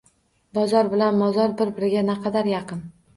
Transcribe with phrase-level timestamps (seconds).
[0.57, 2.81] Bozor bilan Mozor bir-biriga naqadar yaqin!